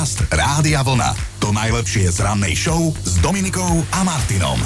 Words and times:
Podcast 0.00 0.32
Rádia 0.32 0.80
Vlna. 0.80 1.12
To 1.44 1.52
najlepšie 1.52 2.08
z 2.08 2.24
rannej 2.24 2.56
show 2.56 2.88
s 3.04 3.20
Dominikou 3.20 3.84
a 3.92 4.00
Martinom. 4.00 4.56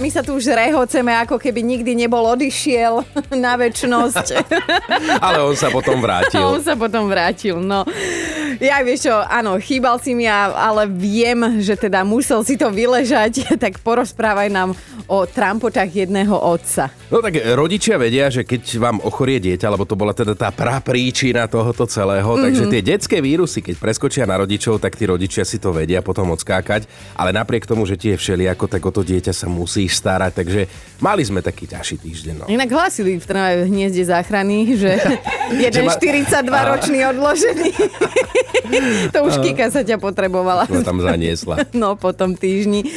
My 0.00 0.08
sa 0.08 0.24
tu 0.24 0.32
už 0.32 0.48
rehoceme, 0.48 1.12
ako 1.12 1.36
keby 1.36 1.60
nikdy 1.60 1.92
nebol 1.92 2.24
odišiel 2.24 3.04
na 3.44 3.60
väčnosť. 3.60 4.48
Ale 5.28 5.44
on 5.44 5.52
sa 5.52 5.68
potom 5.68 6.00
vrátil. 6.00 6.40
on 6.40 6.64
sa 6.64 6.72
potom 6.72 7.04
vrátil, 7.04 7.60
no. 7.60 7.84
Ja 8.56 8.80
vieš 8.80 9.08
čo, 9.08 9.14
áno, 9.14 9.60
chýbal 9.60 10.00
si 10.00 10.16
mi, 10.16 10.24
ale 10.28 10.88
viem, 10.88 11.60
že 11.60 11.76
teda 11.76 12.02
musel 12.08 12.40
si 12.40 12.56
to 12.56 12.72
vyležať, 12.72 13.44
tak 13.62 13.80
porozprávaj 13.84 14.48
nám 14.48 14.72
o 15.06 15.22
trampotách 15.28 16.06
jedného 16.06 16.34
otca. 16.34 16.90
No 17.12 17.22
tak 17.22 17.38
rodičia 17.54 17.94
vedia, 17.94 18.26
že 18.26 18.42
keď 18.42 18.62
vám 18.82 18.96
ochorie 19.06 19.38
dieťa, 19.38 19.70
lebo 19.70 19.86
to 19.86 19.94
bola 19.94 20.10
teda 20.10 20.34
tá 20.34 20.50
prapríčina 20.50 21.46
tohoto 21.46 21.86
celého, 21.86 22.26
mm-hmm. 22.26 22.44
takže 22.48 22.64
tie 22.66 22.82
detské 22.82 23.16
vírusy, 23.22 23.62
keď 23.62 23.78
preskočia 23.78 24.24
na 24.26 24.42
rodičov, 24.42 24.82
tak 24.82 24.98
tí 24.98 25.06
rodičia 25.06 25.46
si 25.46 25.62
to 25.62 25.70
vedia 25.70 26.02
potom 26.02 26.34
odskákať, 26.34 26.90
ale 27.14 27.30
napriek 27.30 27.68
tomu, 27.68 27.86
že 27.86 27.94
tie 27.94 28.16
je 28.16 28.20
všelijako, 28.20 28.66
tak 28.66 28.82
o 28.82 28.90
to 28.90 29.06
dieťa 29.06 29.30
sa 29.30 29.46
musíš 29.46 30.00
starať, 30.02 30.32
takže 30.42 30.60
mali 30.98 31.22
sme 31.22 31.44
taký 31.44 31.70
ťažší 31.70 31.96
týždeň. 32.02 32.34
No. 32.42 32.44
Inak 32.50 32.72
hlasili 32.74 33.20
v 33.20 33.24
Trnave 33.24 33.56
v 33.62 33.70
hniezde 33.70 34.04
záchrany, 34.10 34.74
že 34.74 34.98
jeden 35.64 35.86
ma... 35.86 35.94
42 35.94 36.42
ročný 36.42 36.98
odložený. 37.14 37.70
to 39.14 39.18
už 39.26 39.42
Kika 39.42 39.68
sa 39.70 39.82
ťa 39.82 39.98
potrebovala. 40.00 40.66
No 40.70 40.82
tam 40.82 41.02
zaniesla. 41.02 41.66
No 41.76 41.94
po 41.98 42.12
tom 42.16 42.34
týždni. 42.34 42.88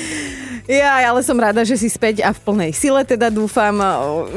Ja, 0.69 1.01
ale 1.01 1.25
som 1.25 1.33
rada, 1.33 1.65
že 1.65 1.73
si 1.73 1.89
späť 1.89 2.21
a 2.21 2.29
v 2.29 2.39
plnej 2.45 2.71
sile 2.77 3.01
teda 3.01 3.33
dúfam. 3.33 3.73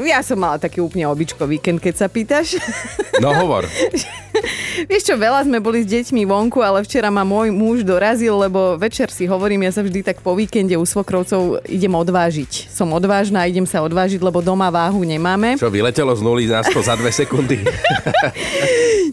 Ja 0.01 0.25
som 0.25 0.41
mala 0.41 0.57
taký 0.57 0.81
úplne 0.81 1.05
običko 1.05 1.45
víkend, 1.45 1.77
keď 1.77 1.93
sa 1.93 2.07
pýtaš. 2.09 2.57
No 3.21 3.29
hovor. 3.37 3.69
Vieš 4.91 5.03
čo, 5.07 5.15
veľa 5.15 5.47
sme 5.47 5.63
boli 5.63 5.83
s 5.83 5.87
deťmi 5.87 6.27
vonku, 6.27 6.59
ale 6.59 6.83
včera 6.83 7.07
ma 7.07 7.23
môj 7.23 7.51
muž 7.51 7.87
dorazil, 7.87 8.35
lebo 8.35 8.75
večer 8.75 9.07
si 9.09 9.23
hovorím, 9.27 9.67
ja 9.67 9.71
sa 9.71 9.81
vždy 9.83 10.03
tak 10.03 10.19
po 10.19 10.35
víkende 10.35 10.75
u 10.75 10.85
svokrovcov 10.85 11.63
idem 11.67 11.93
odvážiť. 11.95 12.67
Som 12.71 12.91
odvážna 12.91 13.47
idem 13.47 13.63
sa 13.63 13.83
odvážiť, 13.83 14.19
lebo 14.19 14.43
doma 14.43 14.67
váhu 14.67 15.03
nemáme. 15.07 15.55
Čo, 15.55 15.71
vyletelo 15.71 16.11
z 16.15 16.21
nuly 16.21 16.43
na 16.47 16.63
100 16.63 16.75
za 16.87 16.93
dve 16.99 17.11
sekundy? 17.11 17.63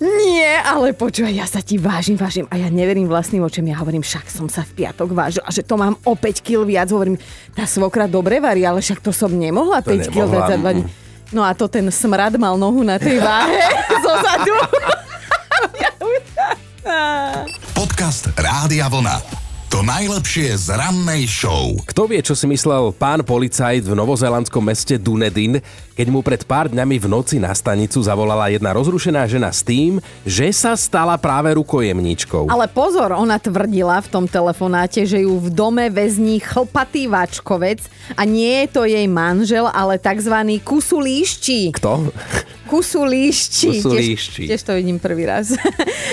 Nie, 0.00 0.64
ale 0.64 0.96
počúvaj, 0.96 1.34
ja 1.34 1.46
sa 1.46 1.60
ti 1.60 1.76
vážim, 1.76 2.16
vážim 2.16 2.48
a 2.48 2.56
ja 2.56 2.72
neverím 2.72 3.06
vlastným 3.06 3.44
očem. 3.44 3.68
Ja 3.68 3.78
hovorím, 3.84 4.00
však 4.00 4.32
som 4.32 4.48
sa 4.48 4.64
v 4.64 4.82
piatok 4.82 5.12
vážil 5.12 5.44
a 5.44 5.50
že 5.52 5.60
to 5.60 5.76
mám 5.76 5.94
o 6.08 6.16
5 6.16 6.40
kg 6.40 6.64
viac. 6.64 6.88
Hovorím, 6.88 7.20
tá 7.52 7.68
svokra 7.68 8.08
dobre 8.08 8.40
varí, 8.40 8.64
ale 8.64 8.80
však 8.80 9.04
to 9.04 9.12
som 9.12 9.30
nemohla 9.30 9.84
5 9.84 10.08
kg 10.08 10.26
dať 10.26 10.42
za 10.46 10.56
2 10.56 10.76
dní. 10.80 10.84
No 11.30 11.46
a 11.46 11.54
to 11.54 11.70
ten 11.70 11.86
smrad 11.94 12.34
mal 12.42 12.58
nohu 12.58 12.82
na 12.82 12.98
tej 12.98 13.22
váhe 13.22 13.62
zozadu. 14.04 14.54
Podcast 17.70 18.26
Rádia 18.34 18.90
Vlna. 18.90 19.22
To 19.70 19.86
najlepšie 19.86 20.50
z 20.58 20.74
rannej 20.74 21.30
show. 21.30 21.78
Kto 21.86 22.10
vie, 22.10 22.18
čo 22.18 22.34
si 22.34 22.50
myslel 22.50 22.90
pán 22.90 23.22
policajt 23.22 23.86
v 23.86 23.94
novozelandskom 23.94 24.58
meste 24.58 24.98
Dunedin, 24.98 25.62
keď 25.94 26.06
mu 26.10 26.26
pred 26.26 26.42
pár 26.42 26.66
dňami 26.66 26.98
v 26.98 27.06
noci 27.06 27.38
na 27.38 27.54
stanicu 27.54 28.02
zavolala 28.02 28.50
jedna 28.50 28.74
rozrušená 28.74 29.30
žena 29.30 29.54
s 29.54 29.62
tým, 29.62 30.02
že 30.26 30.50
sa 30.50 30.74
stala 30.74 31.14
práve 31.14 31.54
rukojemníčkou. 31.54 32.50
Ale 32.50 32.66
pozor, 32.66 33.14
ona 33.14 33.38
tvrdila 33.38 34.02
v 34.02 34.10
tom 34.10 34.26
telefonáte, 34.26 35.06
že 35.06 35.22
ju 35.22 35.38
v 35.38 35.48
dome 35.54 35.86
väzní 35.94 36.42
chlpatý 36.42 37.06
vačkovec 37.06 37.86
a 38.18 38.26
nie 38.26 38.66
je 38.66 38.68
to 38.74 38.82
jej 38.82 39.06
manžel, 39.06 39.70
ale 39.70 40.02
tzv. 40.02 40.58
kusulíšči. 40.66 41.70
Kto? 41.78 42.10
Kusulíšči. 42.70 43.82
Kusulíšči. 43.82 44.46
Tiež, 44.46 44.50
tiež 44.54 44.62
to 44.62 44.78
vidím 44.78 45.02
prvý 45.02 45.26
raz. 45.26 45.50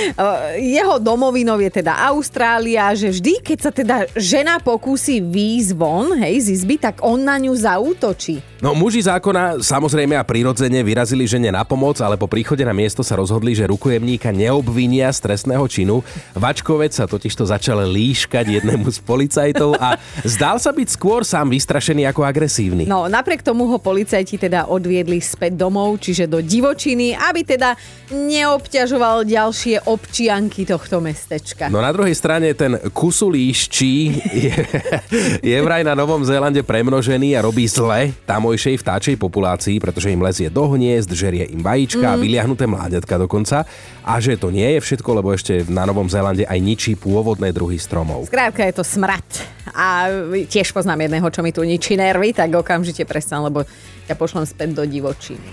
Jeho 0.58 0.98
domovinou 0.98 1.62
je 1.62 1.70
teda 1.70 1.94
Austrália, 2.10 2.98
že 2.98 3.14
vždy, 3.14 3.34
keď 3.46 3.58
sa 3.62 3.70
teda 3.70 4.10
žena 4.18 4.58
pokúsi 4.58 5.22
výjsť 5.22 5.72
von, 5.78 6.18
hej, 6.18 6.50
z 6.50 6.58
izby, 6.58 6.82
tak 6.82 7.06
on 7.06 7.22
na 7.22 7.38
ňu 7.38 7.54
zaútočí. 7.54 8.42
No 8.58 8.74
muži 8.74 9.06
zákona 9.06 9.62
samozrejme 9.62 10.18
a 10.18 10.26
prirodzene 10.26 10.82
vyrazili 10.82 11.30
žene 11.30 11.54
na 11.54 11.62
pomoc, 11.62 12.02
ale 12.02 12.18
po 12.18 12.26
príchode 12.26 12.66
na 12.66 12.74
miesto 12.74 13.06
sa 13.06 13.14
rozhodli, 13.14 13.54
že 13.54 13.70
rukojemníka 13.70 14.34
neobvinia 14.34 15.14
z 15.14 15.30
trestného 15.30 15.62
činu. 15.70 16.02
Vačkovec 16.34 16.90
sa 16.90 17.06
totižto 17.06 17.46
začal 17.46 17.86
líškať 17.86 18.58
jednému 18.58 18.90
z 18.90 18.98
policajtov 19.06 19.78
a 19.78 20.02
zdal 20.26 20.58
sa 20.58 20.74
byť 20.74 20.88
skôr 20.90 21.22
sám 21.22 21.54
vystrašený 21.54 22.10
ako 22.10 22.26
agresívny. 22.26 22.90
No 22.90 23.06
napriek 23.06 23.46
tomu 23.46 23.70
ho 23.70 23.78
policajti 23.78 24.42
teda 24.42 24.66
odviedli 24.66 25.22
späť 25.22 25.54
domov, 25.54 26.02
čiže 26.02 26.26
do 26.26 26.42
divočiny, 26.42 27.14
aby 27.14 27.46
teda 27.46 27.78
neobťažoval 28.10 29.22
ďalšie 29.30 29.86
občianky 29.86 30.66
tohto 30.66 30.98
mestečka. 30.98 31.70
No 31.70 31.78
na 31.78 31.94
druhej 31.94 32.18
strane 32.18 32.58
ten 32.58 32.82
kusulíščí 32.90 33.94
je, 34.34 34.56
je 35.46 35.58
vraj 35.62 35.86
na 35.86 35.94
Novom 35.94 36.26
Zélande 36.26 36.66
premnožený 36.66 37.38
a 37.38 37.46
robí 37.46 37.70
zle. 37.70 38.18
Tam 38.26 38.47
tamojšej 38.48 38.80
vtáčej 38.80 39.16
populácii, 39.20 39.76
pretože 39.84 40.08
im 40.08 40.24
lezie 40.24 40.48
do 40.48 40.72
hniezd, 40.72 41.12
žerie 41.12 41.52
im 41.52 41.60
vajíčka 41.60 42.16
mm. 42.16 42.20
vyliahnuté 42.24 42.64
mláďatka 42.64 43.20
dokonca. 43.20 43.68
A 44.08 44.24
že 44.24 44.40
to 44.40 44.56
nie 44.56 44.64
je 44.72 44.80
všetko, 44.80 45.20
lebo 45.20 45.36
ešte 45.36 45.68
na 45.68 45.84
Novom 45.84 46.08
Zélande 46.08 46.48
aj 46.48 46.60
ničí 46.64 46.96
pôvodné 46.96 47.52
druhy 47.52 47.76
stromov. 47.76 48.32
Skrátka 48.32 48.64
je 48.64 48.72
to 48.72 48.88
smrad. 48.88 49.57
A 49.74 50.12
tiež 50.48 50.72
poznám 50.72 51.08
jedného, 51.08 51.28
čo 51.32 51.42
mi 51.44 51.52
tu 51.52 51.64
ničí 51.64 51.96
nervy, 51.98 52.32
tak 52.32 52.54
okamžite 52.54 53.04
prestan, 53.04 53.44
lebo 53.44 53.64
ťa 54.08 54.16
pošlem 54.16 54.48
späť 54.48 54.72
do 54.72 54.84
divočiny. 54.88 55.44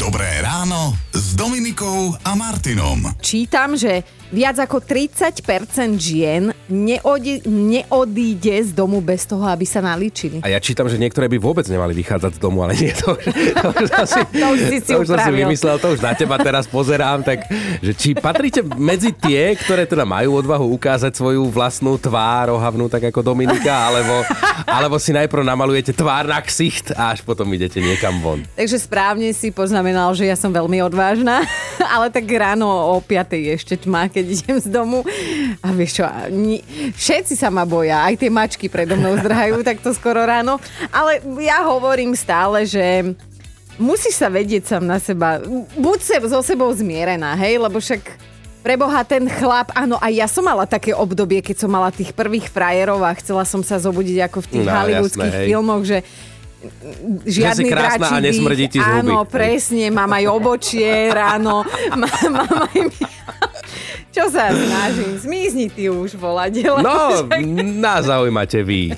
Dobré 0.00 0.40
ráno 0.40 0.96
s 1.12 1.36
Dominikou 1.36 2.16
a 2.24 2.32
Martinom. 2.32 3.12
Čítam, 3.20 3.76
že 3.76 4.00
viac 4.32 4.56
ako 4.56 4.80
30% 4.80 6.00
žien 6.00 6.56
neodi- 6.72 7.44
neodíde 7.44 8.64
z 8.64 8.70
domu 8.72 9.04
bez 9.04 9.28
toho, 9.28 9.44
aby 9.44 9.68
sa 9.68 9.84
nalíčili. 9.84 10.40
A 10.40 10.48
ja 10.48 10.56
čítam, 10.56 10.88
že 10.88 10.96
niektoré 10.96 11.28
by 11.28 11.36
vôbec 11.36 11.68
nemali 11.68 11.92
vychádzať 11.92 12.38
z 12.38 12.40
domu, 12.40 12.64
ale 12.64 12.72
nie 12.80 12.96
to. 12.96 13.12
To 13.12 13.68
už, 13.76 13.88
asi, 14.08 14.20
to 14.32 14.46
už 14.56 14.58
si, 14.72 14.76
si, 14.80 14.92
to 14.96 15.04
už 15.04 15.08
som 15.12 15.20
si 15.20 15.32
vymyslel, 15.36 15.76
to 15.76 15.92
už 15.92 16.00
na 16.00 16.16
teba 16.16 16.40
teraz 16.40 16.64
pozerám, 16.64 17.20
tak 17.20 17.44
že 17.84 17.92
či 17.92 18.16
patríte 18.16 18.64
medzi 18.80 19.12
tie, 19.12 19.52
ktoré 19.52 19.84
teda 19.84 20.08
majú 20.08 20.40
odvahu 20.40 20.72
ukázať 20.80 21.12
svoju 21.12 21.44
vlastnú 21.52 22.00
tvár 22.00 22.56
ohavnú, 22.56 22.88
tak 22.88 23.12
ako 23.12 23.20
Dominika, 23.20 23.41
alebo, 23.68 24.26
alebo 24.66 24.96
si 24.98 25.10
najprv 25.14 25.42
namalujete 25.46 25.92
tvár 25.94 26.26
na 26.28 26.40
ksicht 26.42 26.94
a 26.94 27.14
až 27.14 27.24
potom 27.24 27.46
idete 27.52 27.78
niekam 27.78 28.18
von. 28.22 28.40
Takže 28.56 28.78
správne 28.82 29.30
si 29.32 29.50
poznamenal, 29.50 30.12
že 30.12 30.28
ja 30.28 30.36
som 30.36 30.50
veľmi 30.50 30.82
odvážna, 30.84 31.44
ale 31.94 32.08
tak 32.08 32.26
ráno 32.30 32.66
o 32.66 33.00
5 33.00 33.54
ešte 33.54 33.74
tma, 33.80 34.06
keď 34.08 34.24
idem 34.28 34.56
z 34.58 34.68
domu. 34.68 35.02
A 35.62 35.70
vieš 35.74 36.02
čo, 36.02 36.04
ni- 36.32 36.64
všetci 36.94 37.34
sa 37.38 37.48
ma 37.48 37.62
boja, 37.68 38.04
aj 38.06 38.20
tie 38.20 38.30
mačky 38.30 38.66
predo 38.66 38.94
mnou 38.98 39.18
zdrhajú 39.20 39.62
takto 39.62 39.92
skoro 39.92 40.22
ráno. 40.22 40.58
Ale 40.90 41.22
ja 41.42 41.62
hovorím 41.66 42.14
stále, 42.18 42.64
že 42.66 43.14
musíš 43.80 44.20
sa 44.20 44.28
vedieť 44.28 44.68
sám 44.68 44.84
na 44.84 44.98
seba. 45.00 45.40
Buď 45.76 45.98
se, 46.00 46.16
so 46.28 46.40
sebou 46.44 46.70
zmierená, 46.72 47.34
hej, 47.34 47.58
lebo 47.58 47.80
však 47.80 48.31
Preboha, 48.62 49.02
ten 49.02 49.26
chlap, 49.26 49.74
áno, 49.74 49.98
aj 49.98 50.12
ja 50.14 50.26
som 50.30 50.46
mala 50.46 50.62
také 50.70 50.94
obdobie, 50.94 51.42
keď 51.42 51.66
som 51.66 51.70
mala 51.70 51.90
tých 51.90 52.14
prvých 52.14 52.46
frajerov 52.46 53.02
a 53.02 53.10
chcela 53.18 53.42
som 53.42 53.58
sa 53.66 53.82
zobudiť 53.82 54.30
ako 54.30 54.38
v 54.46 54.50
tých 54.54 54.66
no, 54.66 54.72
hollywoodských 54.72 55.34
filmoch, 55.50 55.82
že 55.82 55.98
žiadny 57.26 57.66
že 57.66 57.72
krásna 57.74 58.06
a 58.14 58.22
nesmrdí 58.22 58.70
ti 58.70 58.78
Áno, 58.78 59.26
presne, 59.26 59.90
mám 59.90 60.14
aj 60.14 60.24
obočie 60.30 61.10
ráno, 61.10 61.66
mám 61.98 62.70
aj... 62.70 62.78
Čo 64.14 64.28
sa 64.28 64.52
snažím? 64.52 65.16
Zmizni 65.16 65.66
ty 65.72 65.88
už, 65.88 66.20
voladela. 66.20 66.84
No, 66.84 67.24
nás 67.80 68.04
zaujímate 68.04 68.60
vy. 68.60 68.92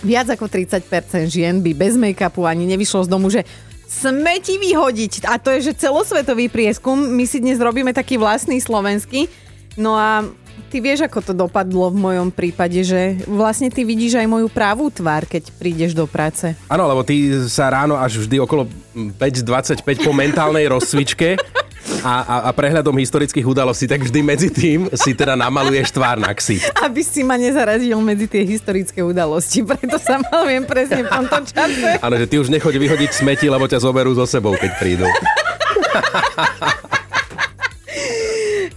Viac 0.00 0.32
ako 0.32 0.48
30% 0.48 1.28
žien 1.28 1.60
by 1.60 1.76
bez 1.76 2.00
make-upu 2.00 2.48
ani 2.48 2.64
nevyšlo 2.64 3.04
z 3.04 3.08
domu, 3.12 3.28
že 3.28 3.44
smeti 3.90 4.54
vyhodiť. 4.62 5.26
A 5.26 5.42
to 5.42 5.50
je, 5.58 5.74
že 5.74 5.82
celosvetový 5.82 6.46
prieskum. 6.46 6.94
My 6.94 7.26
si 7.26 7.42
dnes 7.42 7.58
robíme 7.58 7.90
taký 7.90 8.14
vlastný 8.14 8.62
slovenský. 8.62 9.26
No 9.74 9.98
a 9.98 10.22
ty 10.70 10.78
vieš, 10.78 11.10
ako 11.10 11.18
to 11.18 11.32
dopadlo 11.34 11.90
v 11.90 11.98
mojom 11.98 12.28
prípade, 12.30 12.86
že 12.86 13.18
vlastne 13.26 13.66
ty 13.66 13.82
vidíš 13.82 14.22
aj 14.22 14.30
moju 14.30 14.46
pravú 14.46 14.86
tvár, 14.94 15.26
keď 15.26 15.50
prídeš 15.58 15.98
do 15.98 16.06
práce. 16.06 16.54
Áno, 16.70 16.86
lebo 16.86 17.02
ty 17.02 17.34
sa 17.50 17.66
ráno 17.70 17.98
až 17.98 18.22
vždy 18.22 18.38
okolo 18.38 18.70
5.25 18.94 20.06
po 20.06 20.12
mentálnej 20.14 20.70
rozcvičke 20.70 21.34
a, 22.00 22.14
a, 22.24 22.36
a 22.48 22.50
prehľadom 22.50 22.96
historických 22.96 23.44
udalostí, 23.44 23.84
tak 23.84 24.04
vždy 24.04 24.20
medzi 24.24 24.48
tým 24.48 24.88
si 24.96 25.12
teda 25.12 25.36
namaluješ 25.36 25.92
tvár 25.92 26.16
na 26.16 26.32
ksi. 26.32 26.60
Aby 26.80 27.04
si 27.04 27.20
ma 27.20 27.36
nezaradil 27.36 27.96
medzi 28.00 28.26
tie 28.28 28.44
historické 28.44 29.04
udalosti, 29.04 29.60
preto 29.64 30.00
sa 30.00 30.20
malujem 30.20 30.64
presne 30.64 31.04
v 31.04 31.08
tomto 31.08 31.38
čase. 31.48 32.00
Áno, 32.00 32.16
že 32.16 32.26
ty 32.28 32.36
už 32.40 32.48
nechoď 32.48 32.74
vyhodiť 32.80 33.10
smeti, 33.12 33.46
lebo 33.48 33.68
ťa 33.68 33.84
zoberú 33.84 34.12
so 34.16 34.24
sebou, 34.24 34.56
keď 34.56 34.70
prídu. 34.80 35.06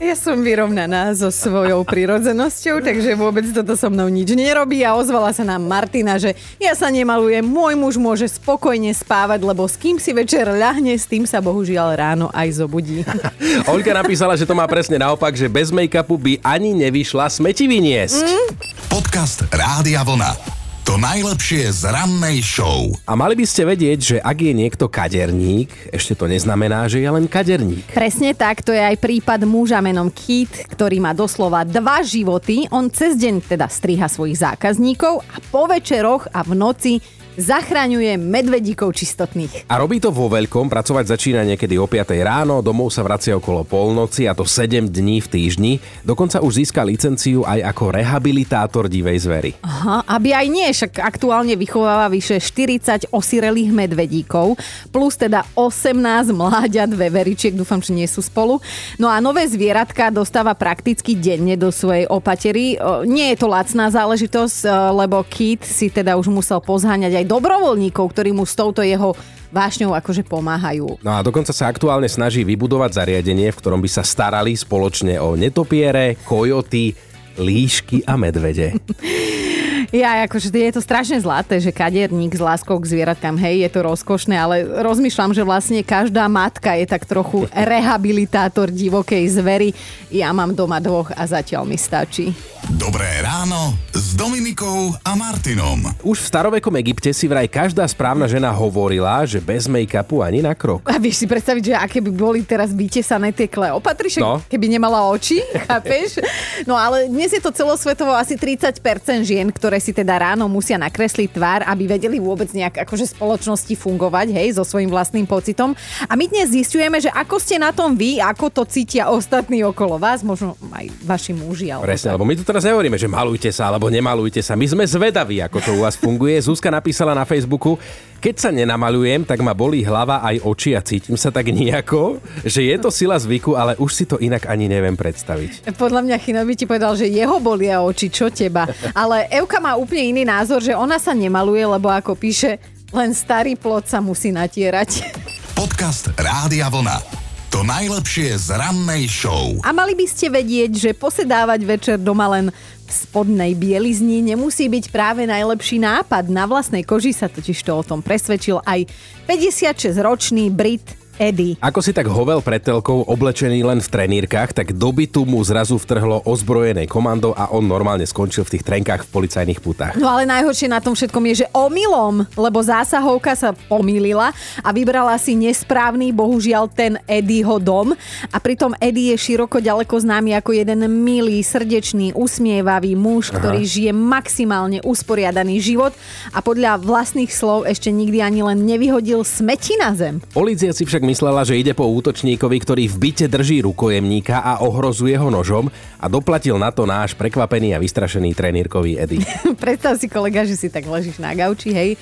Ja 0.03 0.19
som 0.19 0.44
vyrovnaná 0.44 1.15
so 1.15 1.31
svojou 1.31 1.88
prirodzenosťou, 1.88 2.83
takže 2.83 3.15
vôbec 3.15 3.47
toto 3.55 3.71
so 3.79 3.88
mnou 3.88 4.11
nič 4.11 4.35
nerobí 4.35 4.83
a 4.83 5.00
ozvala 5.00 5.31
sa 5.31 5.47
nám 5.47 5.63
Martina, 5.63 6.19
že 6.19 6.35
ja 6.59 6.75
sa 6.75 6.91
nemalujem, 6.91 7.39
môj 7.39 7.79
muž 7.79 7.95
môže 7.95 8.27
spokojne 8.27 8.91
spávať, 8.91 9.47
lebo 9.47 9.63
s 9.63 9.79
kým 9.79 10.03
si 10.03 10.11
večer 10.11 10.44
ľahne, 10.44 10.91
s 10.91 11.07
tým 11.07 11.23
sa 11.23 11.39
bohužiaľ 11.39 11.95
ráno 11.95 12.27
aj 12.35 12.51
zobudí. 12.51 13.07
Olga 13.71 13.95
napísala, 13.95 14.35
že 14.35 14.44
to 14.44 14.51
má 14.51 14.67
presne 14.67 15.00
naopak, 15.00 15.39
že 15.39 15.47
bez 15.47 15.71
make-upu 15.71 16.19
by 16.19 16.33
ani 16.44 16.75
nevyšla 16.75 17.31
smeti 17.31 17.63
vyniesť. 17.63 18.27
Mm. 18.27 18.47
Podcast 18.91 19.47
Rádia 19.55 20.03
Vlna. 20.03 20.62
To 20.83 21.00
najlepšie 21.00 21.71
z 21.71 21.95
rannej 21.95 22.44
show. 22.44 22.91
A 23.07 23.15
mali 23.15 23.39
by 23.39 23.47
ste 23.47 23.63
vedieť, 23.63 24.00
že 24.03 24.18
ak 24.19 24.35
je 24.35 24.51
niekto 24.51 24.91
kaderník, 24.91 25.71
ešte 25.95 26.12
to 26.12 26.27
neznamená, 26.27 26.91
že 26.91 27.00
je 27.00 27.07
len 27.07 27.24
kaderník. 27.24 27.88
Presne 27.95 28.35
tak, 28.35 28.68
to 28.68 28.75
je 28.75 28.83
aj 28.83 29.00
prípad 29.00 29.47
muža 29.47 29.80
menom 29.80 30.12
Keith, 30.12 30.68
ktorý 30.75 31.00
má 31.00 31.15
doslova 31.15 31.63
dva 31.63 32.03
životy. 32.03 32.68
On 32.68 32.91
cez 32.91 33.15
deň 33.15 33.47
teda 33.47 33.71
striha 33.71 34.12
svojich 34.12 34.44
zákazníkov 34.44 35.24
a 35.24 35.39
po 35.56 35.71
večeroch 35.71 36.27
a 36.35 36.44
v 36.44 36.51
noci 36.51 37.00
zachraňuje 37.38 38.18
medvedíkov 38.21 38.94
čistotných. 38.94 39.65
A 39.69 39.81
robí 39.81 39.97
to 39.97 40.13
vo 40.13 40.30
veľkom, 40.30 40.69
pracovať 40.69 41.18
začína 41.18 41.41
niekedy 41.44 41.77
o 41.77 41.89
5 41.89 42.13
ráno, 42.21 42.62
domov 42.62 42.94
sa 42.94 43.01
vracia 43.01 43.33
okolo 43.38 43.65
polnoci 43.65 44.30
a 44.30 44.38
to 44.38 44.45
7 44.45 44.89
dní 44.89 45.24
v 45.24 45.27
týždni. 45.27 45.74
Dokonca 46.06 46.41
už 46.41 46.62
získa 46.62 46.85
licenciu 46.85 47.41
aj 47.44 47.65
ako 47.74 47.94
rehabilitátor 47.95 48.85
divej 48.91 49.25
zvery. 49.25 49.51
Aha, 49.65 50.06
aby 50.06 50.35
aj 50.35 50.47
nie, 50.51 50.68
však 50.69 51.01
aktuálne 51.01 51.57
vychováva 51.57 52.09
vyše 52.12 52.38
40 52.38 53.09
osirelých 53.09 53.71
medvedíkov, 53.74 54.56
plus 54.94 55.18
teda 55.18 55.45
18 55.57 56.33
mláďat 56.33 56.94
veveričiek, 56.94 57.57
dúfam, 57.57 57.81
že 57.81 57.95
nie 57.95 58.06
sú 58.06 58.21
spolu. 58.21 58.62
No 59.01 59.09
a 59.09 59.18
nové 59.18 59.45
zvieratka 59.50 60.13
dostáva 60.13 60.53
prakticky 60.53 61.18
denne 61.18 61.57
do 61.57 61.74
svojej 61.74 62.06
opatery. 62.09 62.77
Nie 63.09 63.33
je 63.33 63.38
to 63.41 63.47
lacná 63.50 63.89
záležitosť, 63.89 64.69
lebo 64.94 65.24
Kit 65.25 65.65
si 65.65 65.89
teda 65.89 66.15
už 66.19 66.29
musel 66.29 66.62
pozháňať 66.62 67.19
aj 67.19 67.23
aj 67.24 67.31
dobrovoľníkov, 67.31 68.04
ktorí 68.12 68.36
mu 68.36 68.44
s 68.44 68.52
touto 68.52 68.84
jeho 68.84 69.16
vášňou 69.56 69.96
akože 69.96 70.28
pomáhajú. 70.28 71.00
No 71.00 71.12
a 71.16 71.24
dokonca 71.24 71.56
sa 71.56 71.72
aktuálne 71.72 72.12
snaží 72.12 72.44
vybudovať 72.44 73.00
zariadenie, 73.00 73.56
v 73.56 73.60
ktorom 73.64 73.80
by 73.80 73.88
sa 73.88 74.04
starali 74.04 74.52
spoločne 74.60 75.16
o 75.24 75.40
netopiere, 75.40 76.20
kojoty, 76.28 76.92
líšky 77.40 78.04
a 78.04 78.20
medvede. 78.20 78.75
Ja, 79.94 80.25
akože 80.25 80.50
je 80.50 80.74
to 80.74 80.81
strašne 80.81 81.22
zlaté, 81.22 81.62
že 81.62 81.69
kaderník 81.69 82.34
s 82.34 82.42
láskou 82.42 82.81
k 82.81 82.90
zvieratkám, 82.90 83.38
hej, 83.38 83.62
je 83.62 83.69
to 83.69 83.86
rozkošné, 83.86 84.34
ale 84.34 84.66
rozmýšľam, 84.66 85.38
že 85.38 85.45
vlastne 85.45 85.86
každá 85.86 86.25
matka 86.25 86.74
je 86.74 86.90
tak 86.90 87.06
trochu 87.06 87.45
rehabilitátor 87.54 88.74
divokej 88.74 89.22
zvery. 89.38 89.69
Ja 90.10 90.34
mám 90.34 90.57
doma 90.57 90.81
dvoch 90.81 91.13
a 91.13 91.30
zatiaľ 91.30 91.69
mi 91.69 91.78
stačí. 91.78 92.34
Dobré 92.74 93.06
ráno 93.22 93.78
s 93.94 94.18
Dominikou 94.18 94.98
a 95.06 95.13
Martinom. 95.13 95.84
Už 96.01 96.25
v 96.25 96.30
starovekom 96.31 96.74
Egypte 96.81 97.12
si 97.12 97.30
vraj 97.30 97.46
každá 97.46 97.86
správna 97.86 98.25
žena 98.25 98.50
hovorila, 98.56 99.22
že 99.28 99.44
bez 99.44 99.69
make-upu 99.69 100.25
ani 100.25 100.42
na 100.42 100.56
krok. 100.56 100.88
A 100.88 100.96
vieš 100.96 101.22
si 101.22 101.28
predstaviť, 101.28 101.63
že 101.69 101.74
aké 101.75 102.00
by 102.00 102.10
boli 102.16 102.42
teraz 102.48 102.72
vytesané 102.72 103.36
tie 103.36 103.51
Kleopatry, 103.51 104.16
no. 104.18 104.39
keby 104.48 104.74
nemala 104.74 105.06
oči, 105.12 105.44
chápeš? 105.68 106.24
No 106.63 106.80
ale 106.80 107.12
dnes 107.12 107.36
je 107.36 107.44
to 107.44 107.51
celosvetovo 107.51 108.16
asi 108.16 108.39
30% 108.39 108.80
žien, 109.28 109.51
ktoré 109.51 109.82
si 109.83 109.91
teda 109.91 110.15
ráno 110.15 110.47
musia 110.47 110.80
nakresliť 110.80 111.30
tvár, 111.35 111.62
aby 111.68 111.91
vedeli 111.91 112.24
vôbec 112.24 112.47
nejak 112.56 112.88
akože 112.88 113.12
spoločnosti 113.12 113.75
fungovať, 113.75 114.31
hej, 114.31 114.56
so 114.56 114.63
svojím 114.63 114.88
vlastným 114.88 115.27
pocitom. 115.27 115.75
A 116.07 116.15
my 116.15 116.31
dnes 116.31 116.56
zistujeme, 116.56 117.03
že 117.03 117.12
ako 117.12 117.35
ste 117.44 117.59
na 117.59 117.75
tom 117.75 118.00
vy, 118.00 118.24
ako 118.24 118.47
to 118.47 118.63
cítia 118.63 119.12
ostatní 119.12 119.59
okolo 119.68 120.00
vás, 120.00 120.24
možno 120.24 120.56
aj 120.71 120.88
vaši 121.03 121.35
muži. 121.35 121.75
Alebo 121.75 121.83
Presne, 121.83 122.15
lebo 122.15 122.24
my 122.24 122.33
tu 122.39 122.47
teraz 122.47 122.63
nehovoríme, 122.63 122.95
že 122.95 123.12
malujte 123.12 123.51
sa 123.51 123.68
alebo 123.68 123.91
nemalujte 123.91 124.39
sa. 124.39 124.56
My 124.56 124.63
sme 124.71 124.88
zvedaví, 124.88 125.44
ako 125.44 125.57
to 125.59 125.71
u 125.75 125.83
vás 125.83 126.00
funguje. 126.00 126.39
Zuzka 126.39 126.71
napísala 126.71 127.12
na 127.12 127.27
Facebooku, 127.27 127.75
keď 128.24 128.36
sa 128.40 128.56
nenamalujem, 128.56 129.28
tak 129.28 129.44
ma 129.44 129.52
bolí 129.52 129.84
hlava 129.84 130.24
aj 130.24 130.48
oči 130.48 130.72
a 130.72 130.80
cítim 130.80 131.20
sa 131.20 131.28
tak 131.28 131.52
nejako, 131.52 132.24
že 132.48 132.64
je 132.64 132.75
to 132.80 132.88
sila 132.88 133.20
zvyku, 133.20 133.60
ale 133.60 133.75
už 133.75 133.92
si 133.92 134.08
to 134.08 134.16
inak 134.16 134.48
ani 134.48 134.72
neviem 134.72 134.96
predstaviť. 134.96 135.68
Podľa 135.75 136.08
mňa 136.08 136.16
Chino 136.24 136.40
by 136.40 136.56
ti 136.56 136.64
povedal, 136.64 136.96
že 136.96 137.12
jeho 137.12 137.44
bolia 137.44 137.84
oči, 137.84 138.08
čo 138.08 138.31
teba. 138.31 138.64
Ale 138.96 139.28
Euka 139.28 139.60
má 139.60 139.75
úplne 139.75 140.16
iný 140.16 140.24
názor, 140.24 140.64
že 140.64 140.72
ona 140.72 141.04
sa 141.04 141.12
nemaluje, 141.12 141.68
lebo 141.68 141.92
ako 141.92 142.16
píše, 142.16 142.64
len 142.96 143.12
starý 143.12 143.60
plod 143.60 143.92
sa 143.92 144.00
musí 144.00 144.31
natierať. 144.31 145.04
Podcast 145.52 146.08
Rádia 146.16 146.72
Vlna. 146.72 147.04
To 147.52 147.62
najlepšie 147.62 148.40
z 148.40 148.56
rannej 148.56 149.06
show. 149.06 149.60
A 149.68 149.75
mali 149.75 150.00
by 150.00 150.08
ste 150.08 150.31
vedieť, 150.31 150.72
že 150.74 150.90
posedávať 150.96 151.60
večer 151.68 151.96
doma 152.00 152.25
len 152.40 152.50
spodnej 152.94 153.57
bielizni 153.57 154.22
nemusí 154.22 154.69
byť 154.69 154.94
práve 154.94 155.25
najlepší 155.25 155.81
nápad. 155.81 156.30
Na 156.30 156.45
vlastnej 156.45 156.86
koži 156.86 157.10
sa 157.10 157.25
totiž 157.25 157.57
to 157.66 157.74
o 157.74 157.81
tom 157.81 158.06
presvedčil 158.06 158.62
aj 158.62 158.86
56-ročný 159.25 160.54
Brit 160.54 161.02
Eddie. 161.21 161.56
Ako 161.62 161.80
si 161.80 161.94
tak 161.94 162.10
hovel 162.10 162.42
pred 162.42 162.63
telkou, 162.63 163.06
oblečený 163.06 163.62
len 163.62 163.80
v 163.80 163.88
trenírkach, 163.88 164.51
tak 164.56 164.74
do 164.74 164.89
bytu 164.89 165.24
mu 165.24 165.39
zrazu 165.45 165.77
vtrhlo 165.77 166.25
ozbrojené 166.25 166.89
komando 166.89 167.36
a 167.38 167.54
on 167.54 167.65
normálne 167.65 168.04
skončil 168.04 168.42
v 168.48 168.57
tých 168.57 168.65
trenkách 168.65 169.06
v 169.06 169.12
policajných 169.13 169.60
putách. 169.62 169.94
No 170.00 170.10
ale 170.10 170.25
najhoršie 170.25 170.71
na 170.71 170.81
tom 170.81 170.98
všetkom 170.98 171.24
je, 171.30 171.45
že 171.45 171.51
omylom, 171.54 172.25
lebo 172.33 172.60
zásahovka 172.63 173.38
sa 173.38 173.54
pomýlila 173.69 174.33
a 174.65 174.69
vybrala 174.74 175.13
si 175.21 175.38
nesprávny, 175.38 176.10
bohužiaľ 176.10 176.65
ten 176.71 176.98
Eddieho 177.06 177.62
dom 177.62 177.94
a 178.31 178.38
pritom 178.42 178.74
Eddie 178.81 179.13
je 179.13 179.18
široko 179.30 179.62
ďaleko 179.62 179.94
známy 180.00 180.33
ako 180.39 180.57
jeden 180.57 180.81
milý, 181.04 181.44
srdečný, 181.45 182.15
usmievavý 182.18 182.98
muž, 182.98 183.30
Aha. 183.30 183.38
ktorý 183.38 183.62
žije 183.62 183.92
maximálne 183.94 184.81
usporiadaný 184.81 185.62
život 185.62 185.94
a 186.33 186.39
podľa 186.42 186.81
vlastných 186.81 187.30
slov 187.30 187.69
ešte 187.69 187.94
nikdy 187.94 188.24
ani 188.24 188.42
len 188.42 188.65
nevyhodil 188.65 189.21
smeti 189.21 189.77
na 189.77 189.94
zem. 189.94 190.24
Polícia 190.33 190.74
si 190.74 190.88
však 190.88 191.02
však 191.03 191.19
myslela, 191.19 191.44
že 191.44 191.59
ide 191.59 191.75
po 191.75 191.83
útočníkovi, 191.83 192.63
ktorý 192.63 192.83
v 192.88 192.95
byte 192.95 193.27
drží 193.27 193.59
rukojemníka 193.67 194.39
a 194.39 194.63
ohrozuje 194.63 195.19
ho 195.19 195.27
nožom 195.27 195.67
a 196.00 196.07
doplatil 196.07 196.55
na 196.55 196.71
to 196.71 196.88
náš 196.88 197.11
prekvapený 197.11 197.75
a 197.75 197.81
vystrašený 197.83 198.31
trenírkový 198.31 198.95
Edy. 198.95 199.19
Predstav 199.63 200.00
si 200.00 200.07
kolega, 200.07 200.47
že 200.47 200.55
si 200.55 200.71
tak 200.71 200.88
ležíš 200.88 201.19
na 201.19 201.35
gauči, 201.35 201.75
hej, 201.75 202.00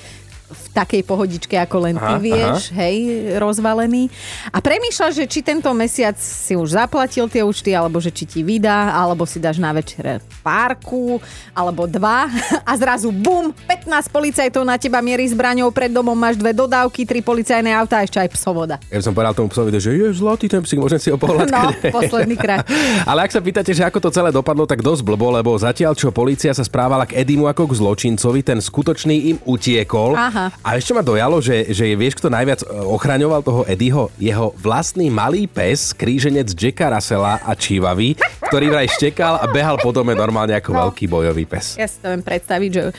v 0.52 0.66
takej 0.76 1.02
pohodičke, 1.02 1.56
ako 1.56 1.76
len 1.88 1.96
ty 1.96 2.14
aha, 2.14 2.22
vieš, 2.22 2.70
aha. 2.70 2.84
hej, 2.84 2.96
rozvalený. 3.40 4.12
A 4.52 4.60
premýšľaš, 4.60 5.12
že 5.18 5.26
či 5.26 5.40
tento 5.40 5.72
mesiac 5.72 6.14
si 6.20 6.54
už 6.54 6.76
zaplatil 6.76 7.26
tie 7.26 7.42
účty, 7.42 7.72
alebo 7.72 7.98
že 7.98 8.12
či 8.12 8.28
ti 8.28 8.40
vydá, 8.44 8.92
alebo 8.92 9.24
si 9.24 9.40
dáš 9.40 9.56
na 9.56 9.72
večer 9.72 10.20
párku, 10.42 11.22
alebo 11.54 11.86
dva 11.86 12.28
a 12.68 12.72
zrazu 12.76 13.14
bum, 13.14 13.54
15 13.70 14.10
policajtov 14.10 14.62
na 14.66 14.76
teba 14.76 14.98
mierí 15.00 15.24
zbraňou 15.30 15.70
pred 15.70 15.88
domom, 15.92 16.16
máš 16.16 16.36
dve 16.36 16.52
dodávky, 16.52 17.06
tri 17.06 17.22
policajné 17.22 17.70
auta 17.72 18.02
a 18.02 18.04
ešte 18.04 18.18
aj 18.18 18.28
psovoda. 18.34 18.76
Ja 18.90 18.98
som 18.98 19.14
povedal 19.14 19.36
tomu 19.36 19.48
psovi, 19.48 19.72
že 19.78 19.94
je 19.94 20.08
zlatý 20.12 20.50
ten 20.50 20.64
psík, 20.66 20.82
môžem 20.82 20.98
si 20.98 21.08
ho 21.08 21.16
pohľadkať. 21.16 21.52
No, 21.52 21.94
posledný 21.94 22.36
krát. 22.36 22.66
Ale 23.10 23.24
ak 23.24 23.30
sa 23.30 23.40
pýtate, 23.40 23.70
že 23.70 23.86
ako 23.86 23.98
to 24.02 24.10
celé 24.10 24.34
dopadlo, 24.34 24.66
tak 24.66 24.82
dosť 24.82 25.06
blbo, 25.06 25.30
lebo 25.30 25.54
zatiaľ, 25.54 25.94
čo 25.94 26.10
policia 26.10 26.50
sa 26.50 26.66
správala 26.66 27.06
k 27.06 27.22
Edimu 27.22 27.46
ako 27.46 27.70
k 27.70 27.78
zločincovi, 27.78 28.40
ten 28.42 28.58
skutočný 28.58 29.16
im 29.30 29.38
utiekol. 29.46 30.18
Aha. 30.18 30.41
Aha. 30.48 30.56
A 30.64 30.68
ešte 30.80 30.96
ma 30.96 31.04
dojalo, 31.04 31.38
že, 31.38 31.70
že 31.70 31.92
vieš, 31.94 32.18
kto 32.18 32.32
najviac 32.32 32.64
e, 32.64 32.66
ochraňoval 32.72 33.40
toho 33.44 33.62
Eddieho? 33.68 34.10
Jeho 34.18 34.56
vlastný 34.58 35.12
malý 35.12 35.46
pes, 35.46 35.94
kríženec 35.94 36.50
Jacka 36.56 36.90
Russella 36.90 37.38
a 37.44 37.52
Chivavy, 37.54 38.18
ktorý 38.48 38.72
vraj 38.72 38.88
štekal 38.90 39.38
a 39.38 39.46
behal 39.46 39.78
po 39.78 39.94
dome 39.94 40.16
normálne 40.16 40.56
ako 40.58 40.70
no. 40.74 40.78
veľký 40.88 41.04
bojový 41.06 41.44
pes. 41.46 41.78
Ja 41.78 41.86
si 41.86 42.02
to 42.02 42.10
viem 42.10 42.24
predstaviť, 42.24 42.70
že 42.72 42.82
e, 42.88 42.92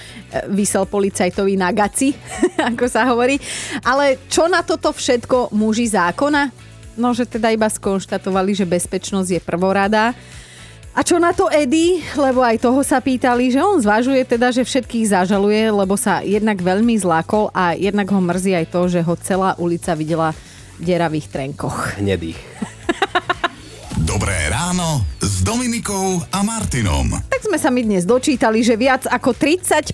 vysel 0.53 0.88
policajtovi 0.88 1.59
na 1.59 1.75
gaci, 1.75 2.15
ako 2.71 2.85
sa 2.88 3.03
hovorí. 3.12 3.35
Ale 3.83 4.23
čo 4.31 4.47
na 4.47 4.63
toto 4.63 4.95
všetko 4.95 5.51
muži 5.51 5.91
zákona? 5.91 6.53
No, 6.93 7.09
že 7.12 7.25
teda 7.25 7.50
iba 7.50 7.65
skonštatovali, 7.65 8.53
že 8.53 8.69
bezpečnosť 8.69 9.29
je 9.33 9.41
prvorada 9.41 10.13
a 10.93 11.00
čo 11.01 11.17
na 11.17 11.33
to 11.33 11.50
Eddie? 11.50 12.05
Lebo 12.13 12.45
aj 12.45 12.62
toho 12.62 12.85
sa 12.85 13.01
pýtali, 13.01 13.50
že 13.50 13.59
on 13.62 13.81
zvažuje 13.81 14.21
teda, 14.25 14.53
že 14.53 14.62
všetkých 14.62 15.09
zažaluje, 15.09 15.73
lebo 15.73 15.97
sa 15.97 16.21
jednak 16.21 16.62
veľmi 16.62 16.93
zlákol 17.01 17.50
a 17.50 17.73
jednak 17.73 18.09
ho 18.13 18.21
mrzí 18.21 18.53
aj 18.53 18.65
to, 18.69 18.81
že 18.89 19.01
ho 19.01 19.13
celá 19.17 19.57
ulica 19.57 19.97
videla 19.97 20.31
v 20.77 20.81
deravých 20.85 21.27
trenkoch. 21.33 21.97
Hnedých. 21.97 22.38
Dobré 24.09 24.35
ráno 24.50 25.12
s 25.43 25.51
Dominikou 25.51 26.23
a 26.31 26.39
Martinom. 26.39 27.19
Tak 27.27 27.43
sme 27.43 27.59
sa 27.59 27.67
mi 27.67 27.83
dnes 27.83 28.07
dočítali, 28.07 28.63
že 28.63 28.79
viac 28.79 29.03
ako 29.12 29.35
30% 29.35 29.91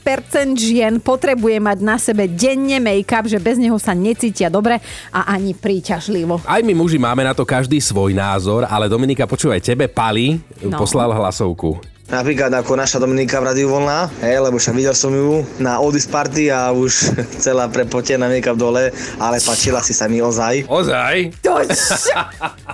žien 0.53 1.01
potrebuje 1.01 1.57
mať 1.57 1.77
na 1.81 1.97
sebe 1.97 2.29
denne 2.29 2.77
make-up, 2.77 3.25
že 3.25 3.41
bez 3.41 3.57
neho 3.57 3.73
sa 3.81 3.97
necítia 3.97 4.53
dobre 4.53 4.77
a 5.09 5.25
ani 5.33 5.57
príťažlivo. 5.57 6.45
Aj 6.45 6.61
my 6.61 6.77
muži 6.77 7.01
máme 7.01 7.25
na 7.25 7.33
to 7.33 7.49
každý 7.49 7.81
svoj 7.81 8.13
názor, 8.13 8.61
ale 8.69 8.85
Dominika, 8.85 9.25
počúvaj, 9.25 9.65
tebe 9.65 9.89
Pali 9.89 10.37
no. 10.61 10.77
poslal 10.77 11.17
hlasovku. 11.17 11.81
Napríklad 12.13 12.53
ako 12.53 12.77
naša 12.77 13.01
Dominika 13.01 13.41
v 13.41 13.49
Radiu 13.49 13.73
Volná, 13.73 14.05
hej, 14.21 14.45
lebo 14.45 14.61
však 14.61 14.77
videl 14.77 14.93
som 14.93 15.09
ju 15.09 15.41
na 15.57 15.81
Odis 15.81 16.05
Party 16.05 16.53
a 16.53 16.69
už 16.69 16.93
celá 17.45 17.65
prepotená 17.65 18.29
make-up 18.29 18.53
dole, 18.53 18.93
ale 19.17 19.41
páčila 19.41 19.81
si 19.81 19.97
sa 19.97 20.05
mi 20.05 20.21
ozaj. 20.21 20.69
Ozaj? 20.69 21.41
To 21.41 21.57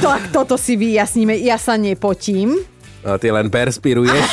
Tak 0.00 0.34
toto 0.34 0.58
si 0.58 0.74
vyjasníme. 0.74 1.38
Ja 1.38 1.60
sa 1.60 1.78
nepotím. 1.78 2.73
Ty 3.04 3.28
len 3.36 3.52
perspiruješ. 3.52 4.28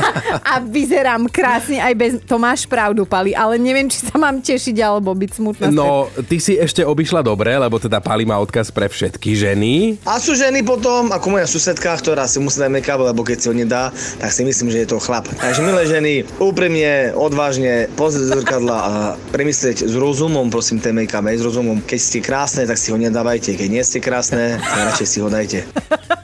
a 0.50 0.56
vyzerám 0.64 1.28
krásne 1.28 1.76
aj 1.76 1.94
bez... 1.94 2.12
To 2.24 2.40
máš 2.40 2.64
pravdu, 2.64 3.04
Pali, 3.04 3.36
ale 3.36 3.60
neviem, 3.60 3.84
či 3.84 4.00
sa 4.00 4.16
mám 4.16 4.40
tešiť 4.40 4.76
alebo 4.80 5.12
byť 5.12 5.30
smutná. 5.36 5.66
No, 5.68 6.08
ty 6.24 6.40
si 6.40 6.56
ešte 6.56 6.80
obišla 6.80 7.20
dobre, 7.20 7.52
lebo 7.52 7.76
teda 7.76 8.00
Pali 8.00 8.24
má 8.24 8.40
odkaz 8.40 8.72
pre 8.72 8.88
všetky 8.88 9.36
ženy. 9.36 10.00
A 10.08 10.16
sú 10.16 10.32
ženy 10.32 10.64
potom, 10.64 11.12
ako 11.12 11.36
moja 11.36 11.44
susedka, 11.44 11.92
ktorá 12.00 12.24
si 12.24 12.40
musí 12.40 12.64
dať 12.64 12.70
make-up, 12.72 13.00
lebo 13.04 13.20
keď 13.20 13.36
si 13.44 13.46
ho 13.52 13.54
nedá, 13.54 13.92
tak 14.16 14.32
si 14.32 14.42
myslím, 14.42 14.72
že 14.72 14.82
je 14.84 14.88
to 14.88 14.98
chlap. 14.98 15.28
Takže 15.28 15.60
milé 15.60 15.84
ženy, 15.84 16.12
úprimne, 16.40 17.12
odvážne, 17.12 17.92
pozrieť 17.92 18.24
do 18.24 18.40
zrkadla 18.40 18.78
a 18.80 18.92
premyslieť 19.36 19.84
s 19.84 19.94
rozumom, 19.94 20.48
prosím, 20.48 20.80
ten 20.80 20.96
make-up, 20.96 21.28
aj 21.28 21.36
s 21.38 21.44
rozumom. 21.44 21.84
Keď 21.84 22.00
ste 22.00 22.18
krásne, 22.24 22.64
tak 22.64 22.80
si 22.80 22.88
ho 22.88 22.96
nedávajte, 22.96 23.52
keď 23.52 23.68
nie 23.68 23.84
ste 23.84 24.00
krásne, 24.00 24.56
radšej 24.64 25.06
si 25.06 25.18
ho 25.20 25.28
dajte. 25.28 25.60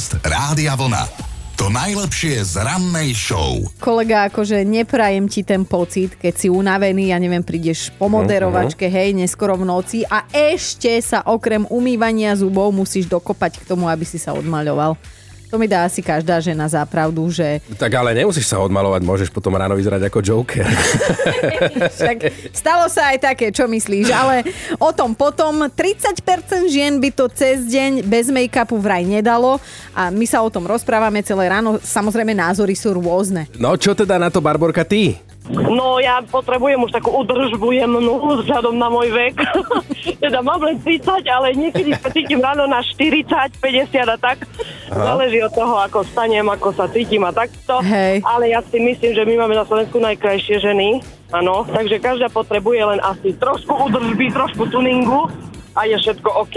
Podcast 0.00 0.24
Rádia 0.24 0.72
Vlna. 0.80 1.04
To 1.60 1.68
najlepšie 1.68 2.40
z 2.40 2.64
rannej 2.64 3.12
show. 3.12 3.60
Kolega, 3.76 4.32
akože 4.32 4.64
neprajem 4.64 5.28
ti 5.28 5.44
ten 5.44 5.68
pocit, 5.68 6.16
keď 6.16 6.40
si 6.40 6.48
unavený, 6.48 7.12
ja 7.12 7.20
neviem, 7.20 7.44
prídeš 7.44 7.92
po 8.00 8.08
moderovačke, 8.08 8.88
hej, 8.88 9.12
neskoro 9.12 9.60
v 9.60 9.68
noci 9.68 10.00
a 10.08 10.24
ešte 10.32 10.88
sa 11.04 11.20
okrem 11.28 11.68
umývania 11.68 12.32
zubov 12.32 12.72
musíš 12.72 13.12
dokopať 13.12 13.60
k 13.60 13.68
tomu, 13.68 13.92
aby 13.92 14.08
si 14.08 14.16
sa 14.16 14.32
odmaľoval. 14.32 14.96
To 15.50 15.58
mi 15.58 15.66
dá 15.66 15.82
asi 15.82 15.98
každá 15.98 16.38
žena 16.38 16.70
za 16.70 16.86
pravdu, 16.86 17.26
že... 17.26 17.58
Tak 17.74 17.90
ale 17.90 18.14
nemusíš 18.14 18.46
sa 18.46 18.62
odmalovať, 18.62 19.02
môžeš 19.02 19.28
potom 19.34 19.58
ráno 19.58 19.74
vyzerať 19.74 20.06
ako 20.06 20.18
Joker. 20.22 20.62
Však 21.98 22.18
stalo 22.54 22.86
sa 22.86 23.10
aj 23.10 23.18
také, 23.34 23.50
čo 23.50 23.66
myslíš, 23.66 24.14
ale 24.14 24.46
o 24.78 24.94
tom 24.94 25.18
potom 25.18 25.66
30% 25.66 26.22
žien 26.70 27.02
by 27.02 27.10
to 27.10 27.26
cez 27.34 27.66
deň 27.66 28.06
bez 28.06 28.30
make-upu 28.30 28.78
vraj 28.78 29.02
nedalo 29.02 29.58
a 29.90 30.14
my 30.14 30.22
sa 30.22 30.38
o 30.38 30.48
tom 30.54 30.70
rozprávame 30.70 31.18
celé 31.26 31.50
ráno. 31.50 31.82
Samozrejme 31.82 32.30
názory 32.30 32.78
sú 32.78 32.94
rôzne. 32.94 33.50
No 33.58 33.74
čo 33.74 33.98
teda 33.98 34.22
na 34.22 34.30
to, 34.30 34.38
Barborka, 34.38 34.86
ty? 34.86 35.18
No 35.48 35.96
ja 35.98 36.20
potrebujem 36.20 36.78
už 36.84 36.92
takú 36.92 37.10
udržbu 37.24 37.72
jemnú 37.72 38.20
vzhľadom 38.44 38.76
na 38.76 38.92
môj 38.92 39.08
vek. 39.08 39.40
teda 40.24 40.44
mám 40.44 40.60
len 40.60 40.76
30, 40.78 41.24
ale 41.26 41.56
niekedy 41.56 41.96
sa 41.96 42.12
cítim 42.12 42.44
ráno 42.44 42.68
na 42.68 42.84
40, 42.84 43.56
50 43.56 44.14
a 44.14 44.16
tak. 44.20 44.44
Aha. 44.92 45.16
Záleží 45.16 45.40
od 45.40 45.50
toho, 45.56 45.80
ako 45.80 46.04
stanem, 46.06 46.44
ako 46.44 46.76
sa 46.76 46.86
cítim 46.92 47.24
a 47.24 47.32
takto. 47.32 47.80
Hej. 47.80 48.20
Ale 48.22 48.52
ja 48.52 48.60
si 48.62 48.78
myslím, 48.78 49.16
že 49.16 49.24
my 49.24 49.34
máme 49.46 49.56
na 49.56 49.64
Slovensku 49.64 49.96
najkrajšie 49.96 50.60
ženy. 50.60 51.00
Áno, 51.30 51.62
takže 51.62 52.02
každá 52.02 52.26
potrebuje 52.26 52.82
len 52.82 53.00
asi 53.00 53.32
trošku 53.38 53.70
udržby, 53.86 54.34
trošku 54.34 54.66
tuningu 54.66 55.30
a 55.74 55.86
je 55.86 55.96
všetko 55.96 56.28
OK. 56.46 56.56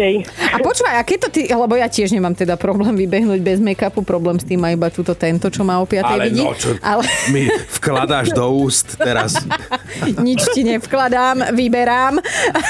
A 0.54 0.58
počúvaj, 0.58 0.96
a 0.98 1.04
keď 1.06 1.18
to 1.26 1.30
ty, 1.30 1.42
lebo 1.50 1.74
ja 1.78 1.86
tiež 1.86 2.10
nemám 2.10 2.34
teda 2.34 2.58
problém 2.58 2.98
vybehnúť 2.98 3.40
bez 3.46 3.62
make-upu, 3.62 4.02
problém 4.02 4.42
s 4.42 4.46
tým 4.46 4.58
má 4.58 4.74
iba 4.74 4.90
túto 4.90 5.14
tento, 5.14 5.54
čo 5.54 5.62
má 5.62 5.78
o 5.78 5.86
5 5.86 6.02
Ale 6.02 6.34
vidí. 6.34 6.42
no, 6.42 6.54
čo 6.58 6.74
ale... 6.82 7.06
mi 7.30 7.46
vkladáš 7.78 8.34
do 8.34 8.46
úst 8.50 8.98
teraz. 8.98 9.38
Nič 10.26 10.50
ti 10.52 10.66
nevkladám, 10.66 11.54
vyberám. 11.54 12.18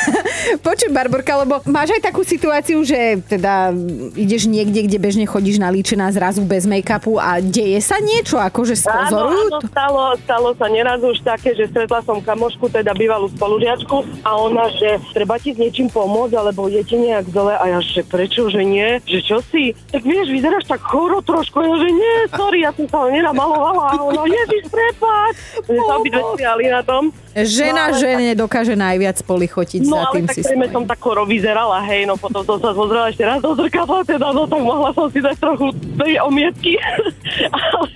Počuj, 0.68 0.92
Barborka, 0.92 1.40
lebo 1.40 1.64
máš 1.64 1.96
aj 1.96 2.12
takú 2.12 2.28
situáciu, 2.28 2.84
že 2.84 3.24
teda 3.26 3.72
ideš 4.20 4.52
niekde, 4.52 4.84
kde 4.84 4.98
bežne 5.00 5.26
chodíš 5.26 5.64
nalíčená 5.64 6.12
zrazu 6.12 6.44
bez 6.44 6.68
make-upu 6.68 7.16
a 7.18 7.40
deje 7.40 7.80
sa 7.80 8.04
niečo, 8.04 8.36
akože 8.36 8.76
spozorujú? 8.76 9.48
Áno, 9.48 9.60
áno, 9.60 9.70
stalo, 9.72 10.04
stalo 10.28 10.50
sa 10.60 10.68
neraz 10.68 11.00
už 11.00 11.24
také, 11.24 11.56
že 11.56 11.72
stretla 11.72 12.04
som 12.04 12.20
kamošku, 12.20 12.68
teda 12.68 12.92
bývalú 12.92 13.32
spolužiačku 13.32 14.24
a 14.28 14.36
ona, 14.36 14.68
že 14.76 15.00
treba 15.16 15.40
ti 15.40 15.56
s 15.56 15.58
niečím 15.58 15.88
pomôcť, 15.88 16.33
alebo 16.36 16.68
je 16.68 16.82
ti 16.84 16.98
nejak 17.00 17.30
zle 17.30 17.54
a 17.54 17.64
ja, 17.70 17.80
že 17.80 18.02
prečo, 18.04 18.50
že 18.50 18.62
nie, 18.66 19.00
že 19.06 19.20
čo 19.24 19.40
si, 19.50 19.74
tak 19.90 20.04
vieš, 20.04 20.30
vyzeráš 20.30 20.66
tak 20.68 20.82
choro 20.84 21.22
trošku, 21.22 21.62
ja, 21.62 21.74
že 21.80 21.90
nie, 21.90 22.16
sorry, 22.34 22.66
ja 22.66 22.72
som 22.74 22.86
sa 22.90 23.08
nenamalovala 23.08 23.84
a 23.90 23.96
ona, 24.02 24.24
ježiš, 24.28 24.70
prepáč. 24.70 25.36
My 25.70 25.80
sa 25.80 25.94
obidve 26.00 26.22
smiali 26.36 26.66
na 26.70 26.82
tom. 26.82 27.14
Žena 27.34 27.90
no, 27.90 27.98
žene 27.98 28.38
tak... 28.38 28.46
dokáže 28.46 28.78
najviac 28.78 29.18
polichotiť 29.26 29.82
no, 29.90 29.98
za 29.98 30.02
tým 30.14 30.30
ale 30.30 30.30
tak 30.30 30.36
si 30.38 30.42
som 30.46 30.86
tak 30.86 31.00
choro 31.02 31.26
vyzerala, 31.26 31.82
hej, 31.90 32.06
no 32.06 32.14
potom 32.14 32.46
som 32.46 32.62
sa 32.62 32.78
pozrela 32.78 33.10
ešte 33.10 33.26
raz 33.26 33.42
do 33.42 33.58
zrkadla, 33.58 34.06
teda, 34.06 34.30
no 34.30 34.46
tak 34.46 34.62
mohla 34.62 34.94
som 34.94 35.10
si 35.10 35.18
dať 35.18 35.42
trochu 35.42 35.74
tej 35.98 36.22
omietky, 36.22 36.78
ale 37.58 37.90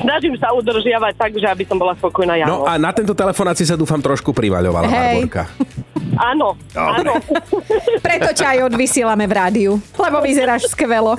snažím 0.00 0.40
sa 0.40 0.56
udržiavať 0.56 1.12
tak, 1.20 1.36
že 1.36 1.44
aby 1.52 1.68
som 1.68 1.76
bola 1.76 1.92
spokojná 2.00 2.40
ja. 2.40 2.48
No 2.48 2.64
a 2.64 2.80
na 2.80 2.96
tento 2.96 3.12
telefonát 3.12 3.60
si 3.60 3.68
sa 3.68 3.76
dúfam 3.76 4.00
trošku 4.00 4.32
privaľovala, 4.32 4.88
Hej. 4.88 5.28
Barborka. 5.28 5.44
Áno, 6.16 6.58
áno. 6.76 7.12
Preto 8.06 8.30
ťa 8.36 8.46
aj 8.56 8.58
odvysielame 8.72 9.24
v 9.24 9.32
rádiu, 9.32 9.72
lebo 9.96 10.20
vyzeráš 10.20 10.68
skvelo. 10.72 11.16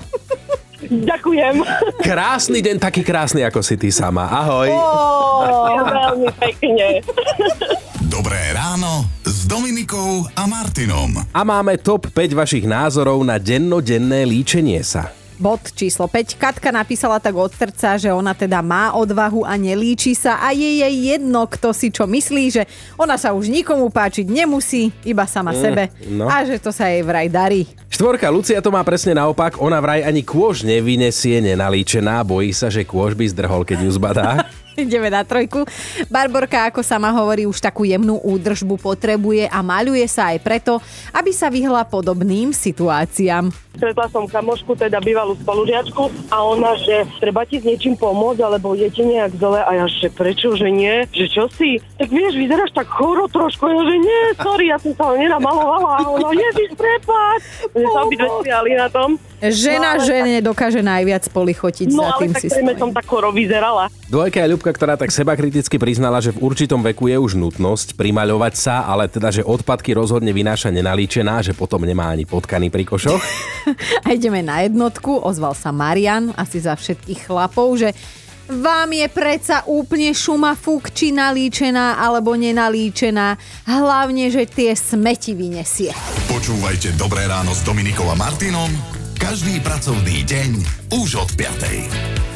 Ďakujem. 0.84 1.64
Krásny 2.04 2.60
deň, 2.60 2.76
taký 2.76 3.08
krásny, 3.08 3.40
ako 3.48 3.64
si 3.64 3.80
ty 3.80 3.88
sama. 3.88 4.28
Ahoj. 4.28 4.68
Veľmi 5.80 6.30
pekne. 6.36 7.00
Dobré 8.04 8.52
ráno 8.52 9.08
s 9.24 9.48
Dominikou 9.48 10.28
a 10.36 10.44
Martinom. 10.44 11.24
A 11.32 11.42
máme 11.48 11.80
top 11.80 12.12
5 12.12 12.36
vašich 12.36 12.68
názorov 12.68 13.24
na 13.24 13.40
dennodenné 13.40 14.28
líčenie 14.28 14.84
sa. 14.84 15.23
Bod 15.44 15.76
číslo 15.76 16.08
5. 16.08 16.40
Katka 16.40 16.72
napísala 16.72 17.20
tak 17.20 17.36
od 17.36 17.52
srdca, 17.52 18.00
že 18.00 18.08
ona 18.16 18.32
teda 18.32 18.64
má 18.64 18.96
odvahu 18.96 19.44
a 19.44 19.60
nelíči 19.60 20.16
sa 20.16 20.40
a 20.40 20.56
je 20.56 20.80
jej 20.80 20.96
jedno, 21.12 21.44
kto 21.44 21.76
si 21.76 21.92
čo 21.92 22.08
myslí, 22.08 22.44
že 22.48 22.64
ona 22.96 23.20
sa 23.20 23.36
už 23.36 23.52
nikomu 23.52 23.92
páčiť 23.92 24.24
nemusí, 24.24 24.96
iba 25.04 25.28
sama 25.28 25.52
mm, 25.52 25.60
sebe. 25.60 25.92
no. 26.08 26.32
A 26.32 26.48
že 26.48 26.64
to 26.64 26.72
sa 26.72 26.88
jej 26.88 27.04
vraj 27.04 27.28
darí. 27.28 27.68
Štvorka 27.92 28.32
Lucia 28.32 28.64
to 28.64 28.72
má 28.72 28.80
presne 28.88 29.20
naopak, 29.20 29.60
ona 29.60 29.84
vraj 29.84 30.08
ani 30.08 30.24
kôž 30.24 30.64
nevynesie 30.64 31.44
nenalíčená, 31.44 32.24
bojí 32.24 32.56
sa, 32.56 32.72
že 32.72 32.88
kôž 32.88 33.12
by 33.12 33.28
zdrhol, 33.36 33.68
keď 33.68 33.84
ju 33.84 33.92
zbadá. 34.00 34.48
Ideme 34.80 35.12
na 35.12 35.28
trojku. 35.28 35.68
Barborka, 36.08 36.72
ako 36.72 36.80
sama 36.88 37.12
hovorí, 37.12 37.44
už 37.44 37.60
takú 37.60 37.84
jemnú 37.84 38.16
údržbu 38.24 38.80
potrebuje 38.80 39.52
a 39.52 39.60
maľuje 39.60 40.08
sa 40.08 40.32
aj 40.32 40.40
preto, 40.40 40.80
aby 41.12 41.36
sa 41.36 41.52
vyhla 41.52 41.84
podobným 41.84 42.56
situáciám. 42.56 43.63
Stretla 43.74 44.06
som 44.14 44.30
kamošku, 44.30 44.78
teda 44.78 45.02
bývalú 45.02 45.34
spolužiačku 45.42 46.30
a 46.30 46.46
ona, 46.46 46.78
že 46.78 47.10
treba 47.18 47.42
ti 47.42 47.58
s 47.58 47.66
niečím 47.66 47.98
pomôcť, 47.98 48.46
alebo 48.46 48.78
je 48.78 48.86
ti 48.94 49.02
nejak 49.02 49.34
zle 49.42 49.60
a 49.66 49.72
ja, 49.74 49.86
že 49.90 50.14
prečo, 50.14 50.54
že 50.54 50.70
nie, 50.70 51.10
že 51.10 51.26
čo 51.26 51.50
si, 51.50 51.82
tak 51.98 52.14
vieš, 52.14 52.38
vyzeráš 52.38 52.70
tak 52.78 52.86
choro 52.86 53.26
trošku, 53.26 53.66
ja, 53.66 53.82
že 53.82 53.98
nie, 53.98 54.24
sorry, 54.38 54.66
ja 54.70 54.78
som 54.78 54.94
sa 54.94 55.18
nenamalovala 55.18 55.90
a 55.98 56.02
ona, 56.06 56.30
ježiš, 56.38 56.78
prepáč. 56.78 57.42
My 57.74 57.86
sa 57.90 58.00
obidve 58.06 58.30
na 58.78 58.90
tom. 58.94 59.18
Žena 59.44 60.00
no, 60.00 60.08
žene 60.08 60.40
tak... 60.40 60.56
dokáže 60.56 60.80
najviac 60.80 61.28
polichotiť 61.28 61.92
no, 61.92 62.00
za 62.00 62.10
tým 62.16 62.32
ale 62.32 62.64
tak 62.72 62.78
som 62.80 62.92
tak 62.96 63.04
choro 63.04 63.36
vyzerala. 63.36 63.92
Dvojka 64.08 64.40
je 64.40 64.48
Ľubka, 64.56 64.72
ktorá 64.72 64.96
tak 64.96 65.12
seba 65.12 65.36
kriticky 65.36 65.76
priznala, 65.76 66.24
že 66.24 66.32
v 66.32 66.48
určitom 66.48 66.80
veku 66.80 67.12
je 67.12 67.20
už 67.20 67.36
nutnosť 67.36 68.00
primaľovať 68.00 68.54
sa, 68.56 68.88
ale 68.88 69.12
teda, 69.12 69.36
že 69.36 69.44
odpadky 69.44 69.92
rozhodne 69.92 70.32
vynáša 70.32 70.72
nenalíčená, 70.72 71.44
že 71.44 71.52
potom 71.52 71.84
nemá 71.84 72.16
ani 72.16 72.24
potkany 72.24 72.72
pri 72.72 72.88
košoch. 72.88 73.20
A 74.06 74.14
ideme 74.14 74.44
na 74.44 74.64
jednotku, 74.66 75.24
ozval 75.24 75.58
sa 75.58 75.72
Marian, 75.72 76.32
asi 76.36 76.60
za 76.60 76.76
všetkých 76.76 77.30
chlapov, 77.30 77.80
že 77.80 77.90
vám 78.44 78.92
je 78.92 79.08
predsa 79.08 79.64
úplne 79.72 80.12
šuma 80.12 80.54
fúk, 80.60 80.92
či 80.92 81.16
nalíčená 81.16 81.96
alebo 81.96 82.36
nenalíčená. 82.36 83.40
Hlavne, 83.64 84.28
že 84.28 84.44
tie 84.44 84.76
smeti 84.76 85.32
vyniesie. 85.32 85.96
Počúvajte 86.28 87.00
Dobré 87.00 87.24
ráno 87.24 87.56
s 87.56 87.64
Dominikom 87.64 88.12
a 88.12 88.20
Martinom 88.20 88.70
každý 89.24 89.64
pracovný 89.64 90.28
deň 90.28 90.52
už 91.00 91.24
od 91.24 91.32
5. 91.40 92.33